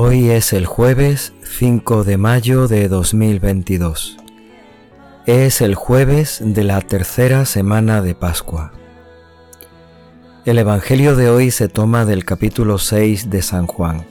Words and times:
Hoy 0.00 0.30
es 0.30 0.52
el 0.52 0.64
jueves 0.64 1.32
5 1.42 2.04
de 2.04 2.18
mayo 2.18 2.68
de 2.68 2.86
2022. 2.86 4.16
Es 5.26 5.60
el 5.60 5.74
jueves 5.74 6.38
de 6.40 6.62
la 6.62 6.80
tercera 6.82 7.44
semana 7.46 8.00
de 8.00 8.14
Pascua. 8.14 8.70
El 10.44 10.58
Evangelio 10.58 11.16
de 11.16 11.30
hoy 11.30 11.50
se 11.50 11.68
toma 11.68 12.04
del 12.04 12.24
capítulo 12.24 12.78
6 12.78 13.28
de 13.28 13.42
San 13.42 13.66
Juan. 13.66 14.06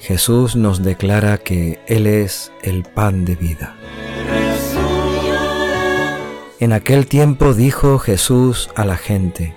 Jesús 0.00 0.56
nos 0.56 0.82
declara 0.82 1.38
que 1.38 1.78
Él 1.86 2.08
es 2.08 2.50
el 2.64 2.82
pan 2.82 3.24
de 3.24 3.36
vida. 3.36 3.76
En 6.58 6.72
aquel 6.72 7.06
tiempo 7.06 7.54
dijo 7.54 8.00
Jesús 8.00 8.68
a 8.74 8.84
la 8.84 8.96
gente, 8.96 9.54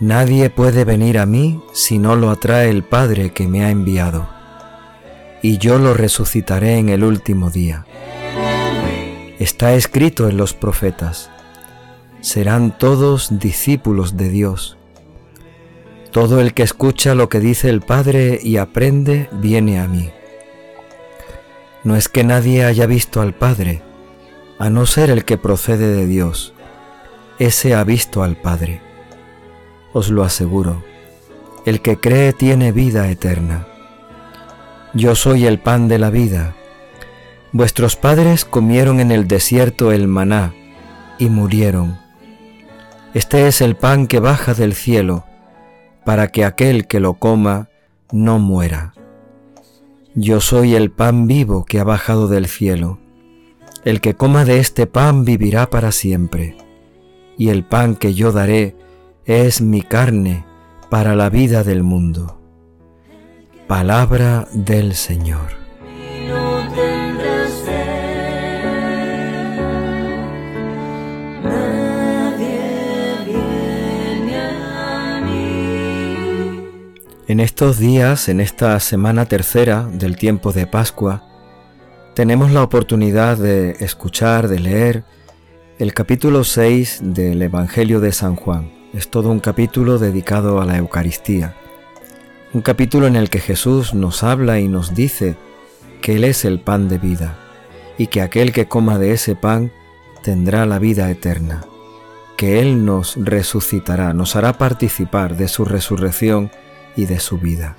Nadie 0.00 0.50
puede 0.50 0.84
venir 0.84 1.18
a 1.18 1.24
mí 1.24 1.62
si 1.72 1.98
no 1.98 2.16
lo 2.16 2.28
atrae 2.28 2.68
el 2.68 2.84
Padre 2.84 3.30
que 3.30 3.48
me 3.48 3.64
ha 3.64 3.70
enviado, 3.70 4.28
y 5.40 5.56
yo 5.56 5.78
lo 5.78 5.94
resucitaré 5.94 6.76
en 6.76 6.90
el 6.90 7.02
último 7.02 7.48
día. 7.48 7.86
Está 9.38 9.72
escrito 9.72 10.28
en 10.28 10.36
los 10.36 10.52
profetas, 10.52 11.30
serán 12.20 12.76
todos 12.76 13.38
discípulos 13.38 14.18
de 14.18 14.28
Dios. 14.28 14.76
Todo 16.10 16.42
el 16.42 16.52
que 16.52 16.62
escucha 16.62 17.14
lo 17.14 17.30
que 17.30 17.40
dice 17.40 17.70
el 17.70 17.80
Padre 17.80 18.38
y 18.42 18.58
aprende, 18.58 19.30
viene 19.32 19.80
a 19.80 19.88
mí. 19.88 20.10
No 21.84 21.96
es 21.96 22.10
que 22.10 22.22
nadie 22.22 22.66
haya 22.66 22.84
visto 22.84 23.22
al 23.22 23.32
Padre, 23.34 23.80
a 24.58 24.68
no 24.68 24.84
ser 24.84 25.08
el 25.08 25.24
que 25.24 25.38
procede 25.38 25.88
de 25.88 26.06
Dios. 26.06 26.52
Ese 27.38 27.74
ha 27.74 27.82
visto 27.82 28.22
al 28.22 28.36
Padre 28.36 28.82
os 29.96 30.10
lo 30.10 30.24
aseguro, 30.24 30.84
el 31.64 31.80
que 31.80 31.98
cree 31.98 32.34
tiene 32.34 32.70
vida 32.70 33.10
eterna. 33.10 33.66
Yo 34.92 35.14
soy 35.14 35.46
el 35.46 35.58
pan 35.58 35.88
de 35.88 35.98
la 35.98 36.10
vida. 36.10 36.54
Vuestros 37.52 37.96
padres 37.96 38.44
comieron 38.44 39.00
en 39.00 39.10
el 39.10 39.26
desierto 39.26 39.92
el 39.92 40.06
maná 40.06 40.52
y 41.18 41.30
murieron. 41.30 41.98
Este 43.14 43.46
es 43.46 43.62
el 43.62 43.74
pan 43.74 44.06
que 44.06 44.20
baja 44.20 44.52
del 44.52 44.74
cielo, 44.74 45.24
para 46.04 46.28
que 46.28 46.44
aquel 46.44 46.86
que 46.86 47.00
lo 47.00 47.14
coma 47.14 47.70
no 48.12 48.38
muera. 48.38 48.92
Yo 50.14 50.42
soy 50.42 50.74
el 50.74 50.90
pan 50.90 51.26
vivo 51.26 51.64
que 51.64 51.80
ha 51.80 51.84
bajado 51.84 52.28
del 52.28 52.48
cielo. 52.48 52.98
El 53.82 54.02
que 54.02 54.12
coma 54.12 54.44
de 54.44 54.58
este 54.58 54.86
pan 54.86 55.24
vivirá 55.24 55.70
para 55.70 55.90
siempre, 55.90 56.54
y 57.38 57.48
el 57.48 57.64
pan 57.64 57.96
que 57.96 58.12
yo 58.12 58.30
daré 58.30 58.76
es 59.26 59.60
mi 59.60 59.82
carne 59.82 60.44
para 60.88 61.16
la 61.16 61.30
vida 61.30 61.64
del 61.64 61.82
mundo. 61.82 62.40
Palabra 63.66 64.46
del 64.52 64.94
Señor. 64.94 65.48
En 77.28 77.40
estos 77.40 77.80
días, 77.80 78.28
en 78.28 78.38
esta 78.38 78.78
semana 78.78 79.26
tercera 79.26 79.88
del 79.92 80.16
tiempo 80.16 80.52
de 80.52 80.68
Pascua, 80.68 81.24
tenemos 82.14 82.52
la 82.52 82.62
oportunidad 82.62 83.36
de 83.36 83.72
escuchar, 83.80 84.46
de 84.46 84.60
leer 84.60 85.04
el 85.80 85.92
capítulo 85.94 86.44
6 86.44 87.00
del 87.02 87.42
Evangelio 87.42 87.98
de 87.98 88.12
San 88.12 88.36
Juan 88.36 88.76
es 88.96 89.08
todo 89.10 89.28
un 89.28 89.40
capítulo 89.40 89.98
dedicado 89.98 90.58
a 90.58 90.64
la 90.64 90.78
Eucaristía, 90.78 91.54
un 92.54 92.62
capítulo 92.62 93.06
en 93.06 93.14
el 93.14 93.28
que 93.28 93.40
Jesús 93.40 93.92
nos 93.92 94.22
habla 94.22 94.58
y 94.58 94.68
nos 94.68 94.94
dice 94.94 95.36
que 96.00 96.16
Él 96.16 96.24
es 96.24 96.46
el 96.46 96.60
pan 96.60 96.88
de 96.88 96.96
vida 96.96 97.36
y 97.98 98.06
que 98.06 98.22
aquel 98.22 98.52
que 98.52 98.68
coma 98.68 98.98
de 98.98 99.12
ese 99.12 99.36
pan 99.36 99.70
tendrá 100.22 100.64
la 100.64 100.78
vida 100.78 101.10
eterna, 101.10 101.66
que 102.38 102.58
Él 102.60 102.86
nos 102.86 103.16
resucitará, 103.16 104.14
nos 104.14 104.34
hará 104.34 104.54
participar 104.54 105.36
de 105.36 105.48
su 105.48 105.66
resurrección 105.66 106.50
y 106.96 107.04
de 107.04 107.20
su 107.20 107.36
vida. 107.36 107.76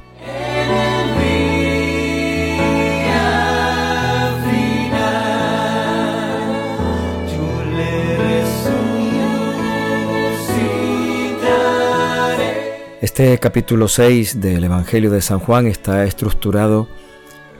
Este 13.07 13.37
capítulo 13.37 13.87
6 13.87 14.41
del 14.41 14.65
Evangelio 14.65 15.09
de 15.09 15.21
San 15.21 15.39
Juan 15.39 15.65
está 15.65 16.03
estructurado 16.03 16.89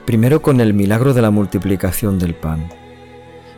primero 0.04 0.42
con 0.42 0.60
el 0.60 0.74
milagro 0.74 1.14
de 1.14 1.22
la 1.22 1.30
multiplicación 1.30 2.18
del 2.18 2.34
pan 2.34 2.68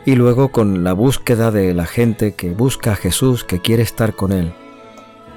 y 0.05 0.15
luego 0.15 0.53
con 0.53 0.85
la 0.85 0.93
búsqueda 0.93 1.51
de 1.51 1.73
la 1.73 1.85
gente 1.85 2.33
que 2.33 2.51
busca 2.51 2.93
a 2.93 2.95
Jesús, 2.95 3.43
que 3.43 3.59
quiere 3.59 3.83
estar 3.83 4.15
con 4.15 4.31
Él. 4.31 4.53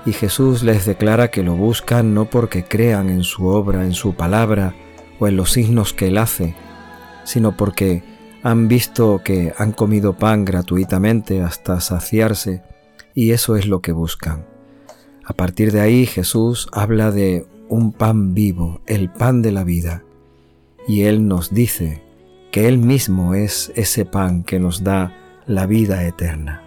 Y 0.06 0.12
Jesús 0.12 0.62
les 0.62 0.86
declara 0.86 1.32
que 1.32 1.42
lo 1.42 1.56
buscan 1.56 2.14
no 2.14 2.26
porque 2.26 2.62
crean 2.62 3.10
en 3.10 3.24
su 3.24 3.48
obra, 3.48 3.84
en 3.84 3.92
su 3.92 4.14
palabra 4.14 4.76
o 5.18 5.26
en 5.26 5.34
los 5.34 5.50
signos 5.50 5.92
que 5.92 6.06
Él 6.06 6.18
hace, 6.18 6.54
sino 7.24 7.56
porque 7.56 8.04
han 8.44 8.68
visto 8.68 9.22
que 9.24 9.52
han 9.58 9.72
comido 9.72 10.12
pan 10.12 10.44
gratuitamente 10.44 11.42
hasta 11.42 11.80
saciarse 11.80 12.62
y 13.12 13.32
eso 13.32 13.56
es 13.56 13.66
lo 13.66 13.80
que 13.80 13.90
buscan. 13.90 14.53
A 15.26 15.32
partir 15.32 15.72
de 15.72 15.80
ahí 15.80 16.04
Jesús 16.04 16.68
habla 16.72 17.10
de 17.10 17.46
un 17.68 17.92
pan 17.92 18.34
vivo, 18.34 18.82
el 18.86 19.10
pan 19.10 19.40
de 19.40 19.52
la 19.52 19.64
vida, 19.64 20.04
y 20.86 21.02
Él 21.02 21.26
nos 21.28 21.54
dice 21.54 22.02
que 22.52 22.68
Él 22.68 22.76
mismo 22.76 23.34
es 23.34 23.72
ese 23.74 24.04
pan 24.04 24.44
que 24.44 24.60
nos 24.60 24.84
da 24.84 25.16
la 25.46 25.66
vida 25.66 26.06
eterna. 26.06 26.62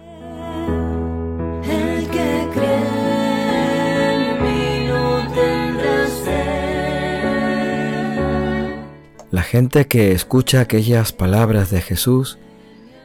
La 9.30 9.42
gente 9.42 9.86
que 9.86 10.10
escucha 10.10 10.62
aquellas 10.62 11.12
palabras 11.12 11.70
de 11.70 11.80
Jesús 11.80 12.38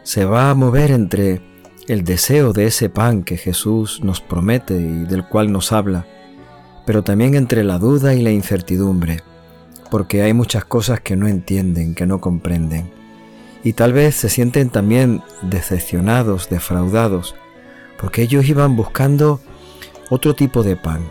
se 0.02 0.26
va 0.26 0.50
a 0.50 0.56
mover 0.56 0.90
entre 0.90 1.42
el 1.88 2.04
deseo 2.04 2.54
de 2.54 2.66
ese 2.66 2.90
pan 2.90 3.24
que 3.24 3.38
Jesús 3.38 4.02
nos 4.04 4.22
promete 4.22 4.76
y 4.76 5.06
del 5.06 5.26
cual 5.28 5.52
nos 5.52 5.72
habla, 5.72 6.06
pero 6.86 7.04
también 7.04 7.36
entre 7.36 7.64
la 7.64 7.78
duda 7.78 8.14
y 8.14 8.22
la 8.22 8.32
incertidumbre, 8.32 9.22
porque 9.92 10.22
hay 10.22 10.34
muchas 10.34 10.66
cosas 10.66 11.02
que 11.02 11.16
no 11.16 11.28
entienden, 11.28 11.96
que 11.96 12.06
no 12.06 12.20
comprenden, 12.20 12.92
y 13.64 13.74
tal 13.74 13.94
vez 13.94 14.16
se 14.16 14.30
sienten 14.30 14.70
también 14.70 15.22
decepcionados, 15.42 16.50
defraudados, 16.50 17.36
porque 18.00 18.22
ellos 18.22 18.48
iban 18.48 18.76
buscando 18.76 19.40
otro 20.10 20.36
tipo 20.36 20.64
de 20.64 20.76
pan, 20.76 21.02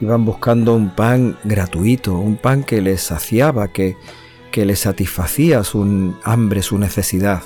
iban 0.00 0.24
buscando 0.24 0.74
un 0.74 0.90
pan 0.90 1.38
gratuito, 1.44 2.18
un 2.18 2.36
pan 2.36 2.64
que 2.64 2.80
les 2.80 3.00
saciaba, 3.00 3.68
que, 3.68 3.96
que 4.50 4.64
les 4.64 4.80
satisfacía 4.80 5.62
su 5.62 6.14
hambre, 6.24 6.62
su 6.62 6.78
necesidad. 6.78 7.42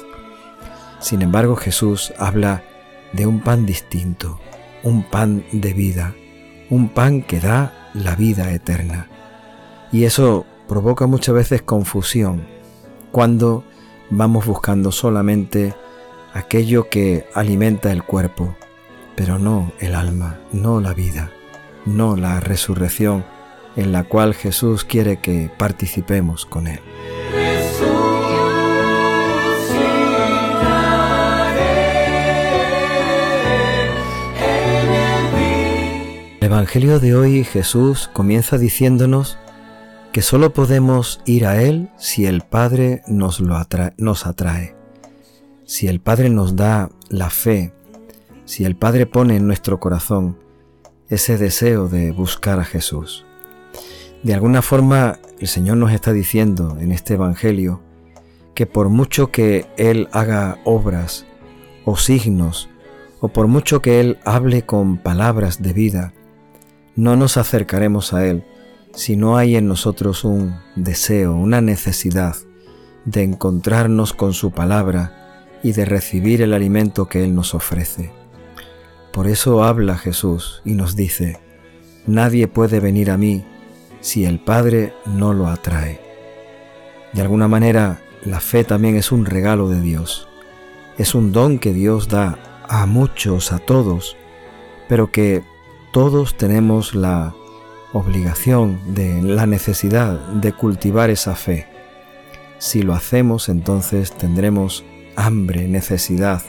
Sin 1.00 1.22
embargo, 1.22 1.56
Jesús 1.56 2.12
habla 2.18 2.62
de 3.12 3.26
un 3.26 3.40
pan 3.40 3.66
distinto, 3.66 4.38
un 4.82 5.02
pan 5.02 5.44
de 5.52 5.72
vida, 5.72 6.14
un 6.70 6.88
pan 6.88 7.22
que 7.22 7.40
da 7.40 7.90
la 7.94 8.16
vida 8.16 8.52
eterna. 8.52 9.08
Y 9.92 10.04
eso 10.04 10.44
provoca 10.66 11.06
muchas 11.06 11.34
veces 11.34 11.62
confusión 11.62 12.46
cuando 13.12 13.64
vamos 14.10 14.46
buscando 14.46 14.92
solamente 14.92 15.74
aquello 16.34 16.88
que 16.88 17.26
alimenta 17.34 17.90
el 17.92 18.02
cuerpo, 18.02 18.54
pero 19.16 19.38
no 19.38 19.72
el 19.80 19.94
alma, 19.94 20.40
no 20.52 20.80
la 20.80 20.94
vida, 20.94 21.30
no 21.86 22.16
la 22.16 22.40
resurrección 22.40 23.24
en 23.76 23.92
la 23.92 24.04
cual 24.04 24.34
Jesús 24.34 24.84
quiere 24.84 25.18
que 25.18 25.50
participemos 25.56 26.44
con 26.44 26.66
Él. 26.66 26.80
Evangelio 36.48 36.98
de 36.98 37.14
hoy 37.14 37.44
Jesús 37.44 38.08
comienza 38.14 38.56
diciéndonos 38.56 39.36
que 40.14 40.22
solo 40.22 40.54
podemos 40.54 41.20
ir 41.26 41.44
a 41.44 41.60
Él 41.60 41.90
si 41.98 42.24
el 42.24 42.40
Padre 42.40 43.02
nos, 43.06 43.40
lo 43.40 43.54
nos 43.98 44.26
atrae, 44.26 44.74
si 45.66 45.88
el 45.88 46.00
Padre 46.00 46.30
nos 46.30 46.56
da 46.56 46.88
la 47.10 47.28
fe, 47.28 47.74
si 48.46 48.64
el 48.64 48.76
Padre 48.76 49.04
pone 49.04 49.36
en 49.36 49.46
nuestro 49.46 49.78
corazón 49.78 50.38
ese 51.10 51.36
deseo 51.36 51.86
de 51.86 52.12
buscar 52.12 52.60
a 52.60 52.64
Jesús. 52.64 53.26
De 54.22 54.32
alguna 54.32 54.62
forma 54.62 55.18
el 55.40 55.48
Señor 55.48 55.76
nos 55.76 55.92
está 55.92 56.14
diciendo 56.14 56.78
en 56.80 56.92
este 56.92 57.12
Evangelio 57.12 57.82
que 58.54 58.64
por 58.64 58.88
mucho 58.88 59.30
que 59.30 59.66
Él 59.76 60.08
haga 60.12 60.56
obras 60.64 61.26
o 61.84 61.98
signos, 61.98 62.70
o 63.20 63.28
por 63.28 63.48
mucho 63.48 63.82
que 63.82 64.00
Él 64.00 64.18
hable 64.24 64.62
con 64.62 64.96
palabras 64.96 65.62
de 65.62 65.74
vida, 65.74 66.14
no 66.98 67.14
nos 67.14 67.36
acercaremos 67.36 68.12
a 68.12 68.26
Él 68.26 68.42
si 68.92 69.14
no 69.14 69.36
hay 69.36 69.54
en 69.54 69.68
nosotros 69.68 70.24
un 70.24 70.56
deseo, 70.74 71.36
una 71.36 71.60
necesidad 71.60 72.34
de 73.04 73.22
encontrarnos 73.22 74.12
con 74.12 74.32
su 74.32 74.50
palabra 74.50 75.46
y 75.62 75.70
de 75.70 75.84
recibir 75.84 76.42
el 76.42 76.52
alimento 76.52 77.06
que 77.06 77.22
Él 77.22 77.36
nos 77.36 77.54
ofrece. 77.54 78.10
Por 79.12 79.28
eso 79.28 79.62
habla 79.62 79.96
Jesús 79.96 80.60
y 80.64 80.74
nos 80.74 80.96
dice, 80.96 81.38
Nadie 82.08 82.48
puede 82.48 82.80
venir 82.80 83.12
a 83.12 83.16
mí 83.16 83.44
si 84.00 84.24
el 84.24 84.40
Padre 84.40 84.92
no 85.06 85.32
lo 85.32 85.46
atrae. 85.46 86.00
De 87.12 87.22
alguna 87.22 87.46
manera, 87.46 88.02
la 88.24 88.40
fe 88.40 88.64
también 88.64 88.96
es 88.96 89.12
un 89.12 89.24
regalo 89.24 89.68
de 89.68 89.80
Dios. 89.80 90.26
Es 90.96 91.14
un 91.14 91.30
don 91.30 91.60
que 91.60 91.72
Dios 91.72 92.08
da 92.08 92.64
a 92.68 92.86
muchos, 92.86 93.52
a 93.52 93.60
todos, 93.60 94.16
pero 94.88 95.12
que 95.12 95.44
todos 95.92 96.36
tenemos 96.36 96.94
la 96.94 97.34
obligación, 97.92 98.78
de 98.94 99.22
la 99.22 99.46
necesidad 99.46 100.18
de 100.28 100.52
cultivar 100.52 101.10
esa 101.10 101.34
fe. 101.34 101.66
Si 102.58 102.82
lo 102.82 102.94
hacemos, 102.94 103.48
entonces 103.48 104.12
tendremos 104.12 104.84
hambre, 105.16 105.66
necesidad 105.68 106.42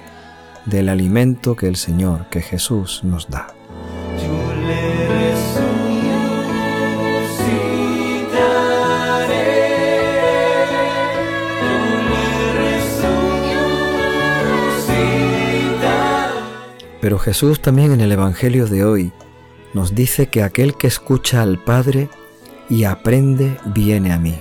del 0.66 0.90
alimento 0.90 1.56
que 1.56 1.68
el 1.68 1.78
Señor, 1.78 2.28
que 2.30 2.42
Jesús 2.42 3.02
nos 3.04 3.30
da. 3.30 3.54
Pero 17.02 17.18
Jesús 17.18 17.62
también 17.62 17.94
en 17.94 18.02
el 18.02 18.12
Evangelio 18.12 18.68
de 18.68 18.84
hoy 18.84 19.14
nos 19.74 19.96
dice 19.96 20.28
que 20.28 20.44
aquel 20.44 20.76
que 20.76 20.88
escucha 20.88 21.42
al 21.42 21.60
Padre 21.64 22.10
y 22.70 22.84
aprende 22.84 23.58
viene 23.66 24.14
a 24.14 24.20
mí. 24.20 24.40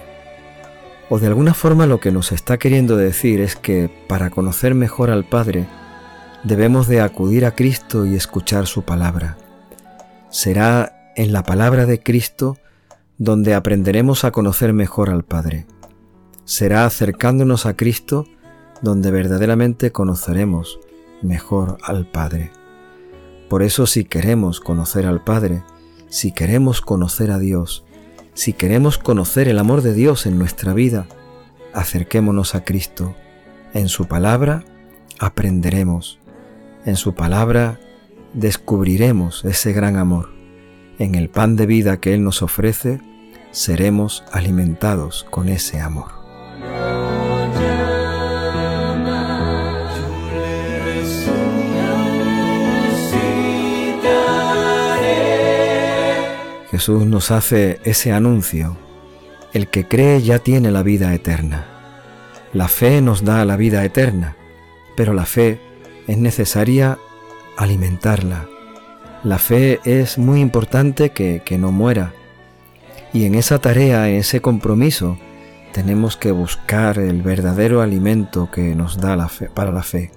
O 1.10 1.18
de 1.18 1.26
alguna 1.26 1.54
forma 1.54 1.86
lo 1.86 2.00
que 2.00 2.12
nos 2.12 2.32
está 2.32 2.58
queriendo 2.58 2.96
decir 2.96 3.40
es 3.40 3.56
que 3.56 3.90
para 4.08 4.30
conocer 4.30 4.74
mejor 4.74 5.10
al 5.10 5.24
Padre 5.24 5.66
debemos 6.44 6.86
de 6.86 7.00
acudir 7.00 7.46
a 7.46 7.54
Cristo 7.54 8.04
y 8.04 8.14
escuchar 8.14 8.66
su 8.66 8.82
palabra. 8.82 9.38
Será 10.30 11.12
en 11.16 11.32
la 11.32 11.42
palabra 11.42 11.86
de 11.86 12.02
Cristo 12.02 12.58
donde 13.16 13.54
aprenderemos 13.54 14.24
a 14.24 14.30
conocer 14.30 14.72
mejor 14.72 15.10
al 15.10 15.24
Padre. 15.24 15.66
Será 16.44 16.84
acercándonos 16.84 17.66
a 17.66 17.74
Cristo 17.74 18.26
donde 18.82 19.10
verdaderamente 19.10 19.90
conoceremos 19.90 20.78
mejor 21.22 21.78
al 21.82 22.06
Padre. 22.06 22.52
Por 23.48 23.62
eso 23.62 23.86
si 23.86 24.04
queremos 24.04 24.60
conocer 24.60 25.06
al 25.06 25.22
Padre, 25.24 25.62
si 26.08 26.32
queremos 26.32 26.80
conocer 26.80 27.30
a 27.30 27.38
Dios, 27.38 27.84
si 28.34 28.52
queremos 28.52 28.98
conocer 28.98 29.48
el 29.48 29.58
amor 29.58 29.82
de 29.82 29.94
Dios 29.94 30.26
en 30.26 30.38
nuestra 30.38 30.74
vida, 30.74 31.06
acerquémonos 31.72 32.54
a 32.54 32.64
Cristo. 32.64 33.14
En 33.74 33.88
su 33.88 34.06
palabra 34.06 34.64
aprenderemos. 35.18 36.18
En 36.84 36.96
su 36.96 37.14
palabra 37.14 37.80
descubriremos 38.34 39.44
ese 39.44 39.72
gran 39.72 39.96
amor. 39.96 40.30
En 40.98 41.14
el 41.14 41.28
pan 41.28 41.56
de 41.56 41.66
vida 41.66 41.98
que 41.98 42.14
Él 42.14 42.22
nos 42.24 42.42
ofrece, 42.42 43.00
seremos 43.50 44.24
alimentados 44.32 45.26
con 45.30 45.48
ese 45.48 45.80
amor. 45.80 46.17
Jesús 56.78 57.06
nos 57.06 57.32
hace 57.32 57.80
ese 57.82 58.12
anuncio. 58.12 58.76
El 59.52 59.66
que 59.66 59.88
cree 59.88 60.22
ya 60.22 60.38
tiene 60.38 60.70
la 60.70 60.84
vida 60.84 61.12
eterna. 61.12 61.66
La 62.52 62.68
fe 62.68 63.02
nos 63.02 63.24
da 63.24 63.44
la 63.44 63.56
vida 63.56 63.84
eterna, 63.84 64.36
pero 64.96 65.12
la 65.12 65.26
fe 65.26 65.60
es 66.06 66.18
necesaria 66.18 66.96
alimentarla. 67.56 68.46
La 69.24 69.38
fe 69.38 69.80
es 69.82 70.18
muy 70.18 70.40
importante 70.40 71.10
que, 71.10 71.42
que 71.44 71.58
no 71.58 71.72
muera. 71.72 72.12
Y 73.12 73.24
en 73.24 73.34
esa 73.34 73.58
tarea, 73.58 74.08
en 74.08 74.14
ese 74.14 74.40
compromiso, 74.40 75.18
tenemos 75.72 76.16
que 76.16 76.30
buscar 76.30 77.00
el 77.00 77.22
verdadero 77.22 77.82
alimento 77.82 78.52
que 78.52 78.76
nos 78.76 78.98
da 78.98 79.16
la 79.16 79.28
fe, 79.28 79.50
para 79.52 79.72
la 79.72 79.82
fe. 79.82 80.12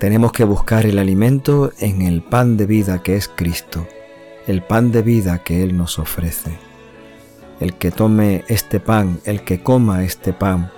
Tenemos 0.00 0.32
que 0.32 0.42
buscar 0.42 0.86
el 0.86 0.98
alimento 0.98 1.70
en 1.78 2.02
el 2.02 2.24
pan 2.24 2.56
de 2.56 2.66
vida 2.66 3.00
que 3.00 3.14
es 3.14 3.28
Cristo 3.28 3.86
el 4.46 4.62
pan 4.62 4.92
de 4.92 5.02
vida 5.02 5.42
que 5.42 5.62
Él 5.62 5.76
nos 5.76 5.98
ofrece. 5.98 6.52
El 7.58 7.74
que 7.74 7.90
tome 7.90 8.44
este 8.48 8.80
pan, 8.80 9.20
el 9.24 9.42
que 9.42 9.62
coma 9.62 10.04
este 10.04 10.32
pan, 10.32 10.70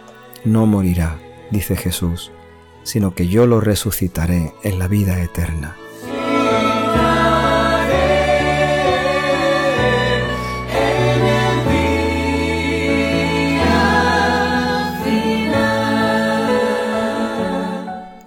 no 0.45 0.65
morirá, 0.67 1.19
dice 1.51 1.77
Jesús, 1.77 2.33
sino 2.83 3.15
que 3.15 3.29
yo 3.29 3.47
lo 3.47 3.61
resucitaré 3.61 4.55
en 4.63 4.79
la 4.79 4.89
vida 4.89 5.23
eterna. 5.23 5.77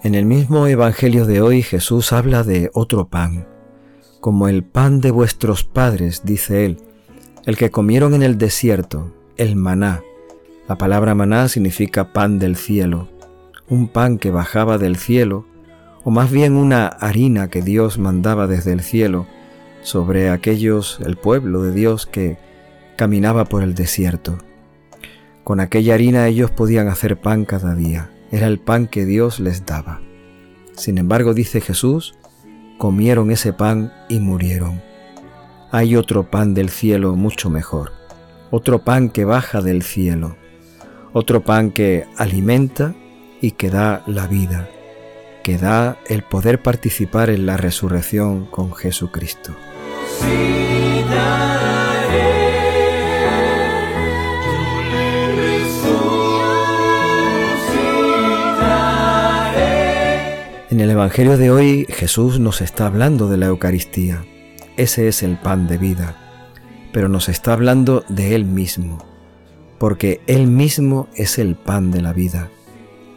En 0.03 0.15
el 0.15 0.25
mismo 0.25 0.67
Evangelio 0.67 1.25
de 1.25 1.41
hoy 1.41 1.63
Jesús 1.63 2.11
habla 2.11 2.43
de 2.43 2.69
otro 2.73 3.07
pan, 3.07 3.47
como 4.21 4.47
el 4.47 4.63
pan 4.63 5.01
de 5.01 5.11
vuestros 5.11 5.63
padres, 5.63 6.21
dice 6.23 6.63
él, 6.65 6.77
el 7.45 7.57
que 7.57 7.71
comieron 7.71 8.13
en 8.13 8.21
el 8.21 8.37
desierto, 8.37 9.11
el 9.35 9.55
maná. 9.55 10.03
La 10.69 10.77
palabra 10.77 11.15
maná 11.15 11.47
significa 11.47 12.13
pan 12.13 12.37
del 12.37 12.55
cielo, 12.55 13.09
un 13.67 13.87
pan 13.87 14.19
que 14.19 14.29
bajaba 14.29 14.77
del 14.77 14.95
cielo, 14.95 15.45
o 16.03 16.11
más 16.11 16.31
bien 16.31 16.55
una 16.55 16.85
harina 16.87 17.49
que 17.49 17.63
Dios 17.63 17.97
mandaba 17.97 18.47
desde 18.47 18.71
el 18.73 18.81
cielo 18.81 19.25
sobre 19.81 20.29
aquellos, 20.29 20.99
el 21.03 21.17
pueblo 21.17 21.63
de 21.63 21.73
Dios 21.73 22.05
que 22.05 22.37
caminaba 22.95 23.45
por 23.45 23.63
el 23.63 23.73
desierto. 23.73 24.37
Con 25.43 25.59
aquella 25.59 25.95
harina 25.95 26.27
ellos 26.27 26.51
podían 26.51 26.87
hacer 26.87 27.19
pan 27.19 27.45
cada 27.45 27.73
día, 27.73 28.11
era 28.31 28.45
el 28.45 28.59
pan 28.59 28.85
que 28.85 29.05
Dios 29.05 29.39
les 29.39 29.65
daba. 29.65 29.99
Sin 30.73 30.99
embargo, 30.99 31.33
dice 31.33 31.59
Jesús, 31.59 32.15
comieron 32.81 33.29
ese 33.29 33.53
pan 33.53 33.93
y 34.09 34.19
murieron. 34.19 34.81
Hay 35.69 35.95
otro 35.95 36.31
pan 36.31 36.55
del 36.55 36.71
cielo 36.71 37.15
mucho 37.15 37.51
mejor, 37.51 37.91
otro 38.49 38.79
pan 38.79 39.09
que 39.09 39.23
baja 39.23 39.61
del 39.61 39.83
cielo, 39.83 40.35
otro 41.13 41.43
pan 41.43 41.69
que 41.69 42.07
alimenta 42.17 42.95
y 43.39 43.51
que 43.51 43.69
da 43.69 44.01
la 44.07 44.25
vida, 44.25 44.67
que 45.43 45.59
da 45.59 45.99
el 46.07 46.23
poder 46.23 46.63
participar 46.63 47.29
en 47.29 47.45
la 47.45 47.55
resurrección 47.55 48.47
con 48.47 48.73
Jesucristo. 48.73 49.53
En 60.71 60.79
el 60.79 60.89
Evangelio 60.89 61.37
de 61.37 61.51
hoy 61.51 61.85
Jesús 61.89 62.39
nos 62.39 62.61
está 62.61 62.85
hablando 62.85 63.27
de 63.27 63.35
la 63.35 63.47
Eucaristía. 63.47 64.23
Ese 64.77 65.09
es 65.09 65.21
el 65.21 65.35
pan 65.35 65.67
de 65.67 65.77
vida, 65.77 66.15
pero 66.93 67.09
nos 67.09 67.27
está 67.27 67.51
hablando 67.51 68.05
de 68.07 68.35
Él 68.35 68.45
mismo, 68.45 69.05
porque 69.77 70.21
Él 70.27 70.47
mismo 70.47 71.09
es 71.13 71.39
el 71.39 71.55
pan 71.55 71.91
de 71.91 72.01
la 72.01 72.13
vida. 72.13 72.49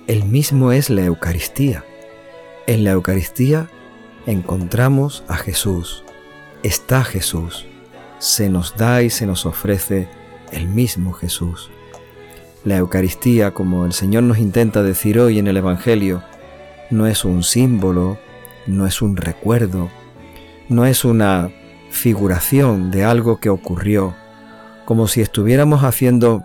Él 0.08 0.24
mismo 0.24 0.72
es 0.72 0.90
la 0.90 1.04
Eucaristía. 1.04 1.84
En 2.66 2.82
la 2.82 2.90
Eucaristía 2.90 3.70
encontramos 4.26 5.22
a 5.28 5.36
Jesús. 5.36 6.04
Está 6.64 7.04
Jesús. 7.04 7.66
Se 8.18 8.48
nos 8.50 8.76
da 8.76 9.02
y 9.02 9.10
se 9.10 9.26
nos 9.26 9.46
ofrece 9.46 10.08
el 10.50 10.66
mismo 10.66 11.12
Jesús. 11.12 11.70
La 12.64 12.78
Eucaristía, 12.78 13.54
como 13.54 13.86
el 13.86 13.92
Señor 13.92 14.24
nos 14.24 14.38
intenta 14.38 14.82
decir 14.82 15.20
hoy 15.20 15.38
en 15.38 15.46
el 15.46 15.56
Evangelio, 15.56 16.24
no 16.94 17.06
es 17.08 17.24
un 17.24 17.42
símbolo, 17.42 18.18
no 18.66 18.86
es 18.86 19.02
un 19.02 19.16
recuerdo, 19.16 19.90
no 20.68 20.86
es 20.86 21.04
una 21.04 21.50
figuración 21.90 22.90
de 22.90 23.04
algo 23.04 23.40
que 23.40 23.50
ocurrió, 23.50 24.14
como 24.84 25.08
si 25.08 25.20
estuviéramos 25.20 25.82
haciendo 25.82 26.44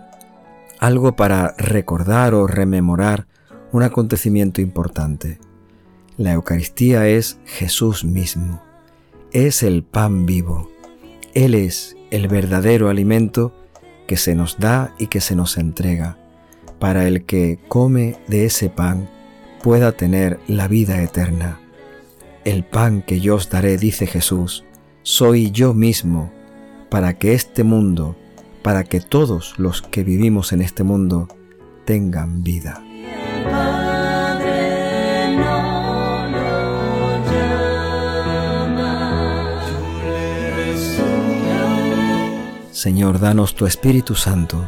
algo 0.78 1.14
para 1.14 1.54
recordar 1.56 2.34
o 2.34 2.46
rememorar 2.46 3.26
un 3.70 3.82
acontecimiento 3.82 4.60
importante. 4.60 5.38
La 6.16 6.32
Eucaristía 6.32 7.06
es 7.06 7.38
Jesús 7.44 8.04
mismo, 8.04 8.60
es 9.32 9.62
el 9.62 9.84
pan 9.84 10.26
vivo, 10.26 10.68
Él 11.32 11.54
es 11.54 11.96
el 12.10 12.26
verdadero 12.26 12.88
alimento 12.88 13.54
que 14.08 14.16
se 14.16 14.34
nos 14.34 14.58
da 14.58 14.94
y 14.98 15.06
que 15.06 15.20
se 15.20 15.36
nos 15.36 15.56
entrega, 15.56 16.18
para 16.80 17.06
el 17.06 17.24
que 17.24 17.60
come 17.68 18.16
de 18.26 18.46
ese 18.46 18.68
pan 18.68 19.08
pueda 19.62 19.92
tener 19.92 20.40
la 20.46 20.68
vida 20.68 21.02
eterna. 21.02 21.60
El 22.44 22.64
pan 22.64 23.02
que 23.02 23.20
yo 23.20 23.36
os 23.36 23.50
daré, 23.50 23.76
dice 23.76 24.06
Jesús, 24.06 24.64
soy 25.02 25.50
yo 25.50 25.74
mismo, 25.74 26.32
para 26.88 27.18
que 27.18 27.34
este 27.34 27.64
mundo, 27.64 28.16
para 28.62 28.84
que 28.84 29.00
todos 29.00 29.58
los 29.58 29.82
que 29.82 30.02
vivimos 30.02 30.52
en 30.52 30.62
este 30.62 30.82
mundo 30.82 31.28
tengan 31.84 32.42
vida. 32.42 32.82
Señor, 42.72 43.20
danos 43.20 43.54
tu 43.54 43.66
Espíritu 43.66 44.14
Santo 44.14 44.66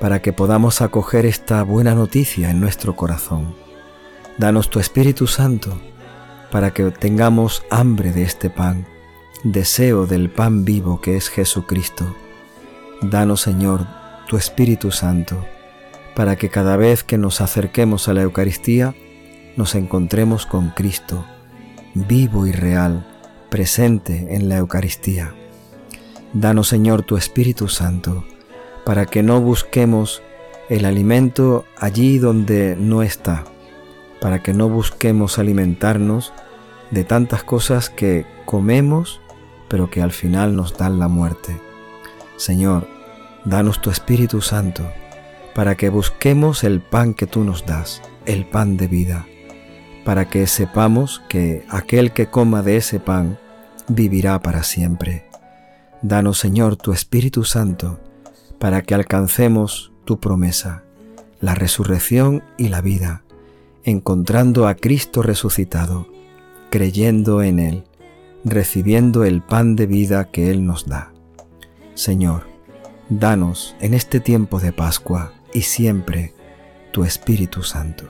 para 0.00 0.20
que 0.20 0.32
podamos 0.32 0.80
acoger 0.82 1.24
esta 1.24 1.62
buena 1.62 1.94
noticia 1.94 2.50
en 2.50 2.60
nuestro 2.60 2.96
corazón. 2.96 3.63
Danos 4.36 4.68
tu 4.68 4.80
Espíritu 4.80 5.26
Santo 5.26 5.80
para 6.50 6.72
que 6.72 6.90
tengamos 6.90 7.64
hambre 7.70 8.12
de 8.12 8.22
este 8.22 8.50
pan, 8.50 8.86
deseo 9.44 10.06
del 10.06 10.28
pan 10.28 10.64
vivo 10.64 11.00
que 11.00 11.16
es 11.16 11.28
Jesucristo. 11.28 12.16
Danos, 13.00 13.42
Señor, 13.42 13.86
tu 14.28 14.36
Espíritu 14.36 14.90
Santo 14.90 15.44
para 16.14 16.36
que 16.36 16.48
cada 16.48 16.76
vez 16.76 17.04
que 17.04 17.18
nos 17.18 17.40
acerquemos 17.40 18.08
a 18.08 18.14
la 18.14 18.22
Eucaristía 18.22 18.94
nos 19.56 19.74
encontremos 19.74 20.46
con 20.46 20.70
Cristo, 20.70 21.24
vivo 21.94 22.46
y 22.46 22.52
real, 22.52 23.06
presente 23.50 24.34
en 24.34 24.48
la 24.48 24.56
Eucaristía. 24.56 25.34
Danos, 26.32 26.68
Señor, 26.68 27.02
tu 27.02 27.16
Espíritu 27.16 27.68
Santo, 27.68 28.24
para 28.84 29.06
que 29.06 29.22
no 29.22 29.40
busquemos 29.40 30.22
el 30.68 30.84
alimento 30.84 31.64
allí 31.78 32.18
donde 32.18 32.76
no 32.76 33.02
está, 33.02 33.44
para 34.20 34.42
que 34.42 34.54
no 34.54 34.68
busquemos 34.68 35.38
alimentarnos 35.38 36.32
de 36.90 37.04
tantas 37.04 37.42
cosas 37.44 37.90
que 37.90 38.26
comemos, 38.44 39.20
pero 39.68 39.90
que 39.90 40.02
al 40.02 40.12
final 40.12 40.56
nos 40.56 40.76
dan 40.76 40.98
la 40.98 41.08
muerte. 41.08 41.60
Señor, 42.36 42.88
danos 43.44 43.80
tu 43.80 43.90
Espíritu 43.90 44.40
Santo, 44.40 44.84
para 45.54 45.76
que 45.76 45.88
busquemos 45.88 46.64
el 46.64 46.80
pan 46.80 47.14
que 47.14 47.26
tú 47.26 47.44
nos 47.44 47.64
das, 47.66 48.02
el 48.26 48.46
pan 48.46 48.76
de 48.76 48.88
vida, 48.88 49.26
para 50.04 50.28
que 50.28 50.46
sepamos 50.46 51.22
que 51.28 51.64
aquel 51.68 52.12
que 52.12 52.26
coma 52.26 52.62
de 52.62 52.76
ese 52.76 53.00
pan 53.00 53.38
vivirá 53.88 54.40
para 54.40 54.62
siempre. 54.62 55.28
Danos, 56.02 56.38
Señor, 56.38 56.76
tu 56.76 56.92
Espíritu 56.92 57.44
Santo, 57.44 58.00
para 58.58 58.82
que 58.82 58.94
alcancemos 58.94 59.92
tu 60.04 60.20
promesa, 60.20 60.84
la 61.40 61.54
resurrección 61.54 62.42
y 62.56 62.68
la 62.68 62.80
vida, 62.80 63.23
encontrando 63.84 64.66
a 64.66 64.74
Cristo 64.74 65.22
resucitado, 65.22 66.08
creyendo 66.70 67.42
en 67.42 67.58
Él, 67.58 67.84
recibiendo 68.44 69.24
el 69.24 69.42
pan 69.42 69.76
de 69.76 69.86
vida 69.86 70.30
que 70.30 70.50
Él 70.50 70.66
nos 70.66 70.86
da. 70.86 71.12
Señor, 71.94 72.46
danos 73.10 73.76
en 73.80 73.94
este 73.94 74.20
tiempo 74.20 74.58
de 74.58 74.72
Pascua 74.72 75.32
y 75.52 75.62
siempre 75.62 76.32
tu 76.92 77.04
Espíritu 77.04 77.62
Santo. 77.62 78.04